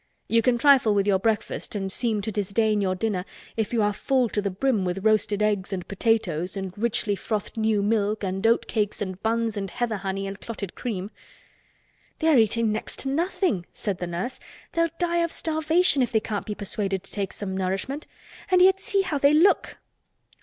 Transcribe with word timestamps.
You 0.27 0.41
can 0.41 0.57
trifle 0.57 0.95
with 0.95 1.05
your 1.05 1.19
breakfast 1.19 1.75
and 1.75 1.91
seem 1.91 2.23
to 2.23 2.31
disdain 2.31 2.81
your 2.81 2.95
dinner 2.95 3.23
if 3.55 3.71
you 3.71 3.83
are 3.83 3.93
full 3.93 4.29
to 4.29 4.41
the 4.41 4.49
brim 4.49 4.83
with 4.83 5.05
roasted 5.05 5.43
eggs 5.43 5.71
and 5.71 5.87
potatoes 5.87 6.57
and 6.57 6.75
richly 6.75 7.15
frothed 7.15 7.55
new 7.55 7.83
milk 7.83 8.23
and 8.23 8.43
oatcakes 8.47 8.99
and 8.99 9.21
buns 9.21 9.57
and 9.57 9.69
heather 9.69 9.97
honey 9.97 10.25
and 10.25 10.41
clotted 10.41 10.73
cream. 10.73 11.11
"They 12.17 12.29
are 12.29 12.37
eating 12.39 12.71
next 12.71 12.97
to 13.01 13.09
nothing," 13.09 13.67
said 13.73 13.99
the 13.99 14.07
nurse. 14.07 14.39
"They'll 14.73 14.89
die 14.97 15.17
of 15.17 15.31
starvation 15.31 16.01
if 16.01 16.11
they 16.11 16.19
can't 16.19 16.47
be 16.47 16.55
persuaded 16.55 17.03
to 17.03 17.11
take 17.11 17.31
some 17.31 17.55
nourishment. 17.55 18.07
And 18.49 18.59
yet 18.59 18.79
see 18.79 19.03
how 19.03 19.19
they 19.19 19.33
look." 19.33 19.77